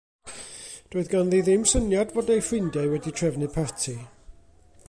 Doedd 0.95 1.11
ganddi 1.11 1.41
ddim 1.49 1.67
syniad 1.73 2.15
fod 2.17 2.33
ei 2.37 2.43
ffrindiau 2.49 2.91
wedi 2.95 3.17
trefnu 3.21 3.55
parti. 3.59 3.99